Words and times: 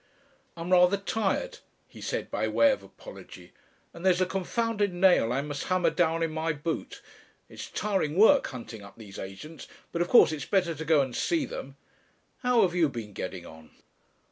"I'm 0.57 0.71
rather 0.71 0.97
tired," 0.97 1.59
he 1.87 2.01
said 2.01 2.31
by 2.31 2.47
way 2.47 2.71
of 2.71 2.81
apology. 2.81 3.53
"And 3.93 4.03
there's 4.03 4.19
a 4.19 4.25
confounded 4.25 4.91
nail 4.91 5.31
I 5.31 5.43
must 5.43 5.65
hammer 5.65 5.91
down 5.91 6.23
in 6.23 6.31
my 6.31 6.53
boot. 6.53 7.03
It's 7.47 7.69
tiring 7.69 8.15
work 8.17 8.47
hunting 8.47 8.81
up 8.81 8.97
these 8.97 9.19
agents, 9.19 9.67
but 9.91 10.01
of 10.01 10.07
course 10.09 10.31
it's 10.31 10.43
better 10.45 10.73
to 10.73 10.85
go 10.85 11.01
and 11.01 11.15
see 11.15 11.45
them. 11.45 11.75
How 12.39 12.63
have 12.63 12.73
you 12.73 12.89
been 12.89 13.13
getting 13.13 13.45
on?" 13.45 13.69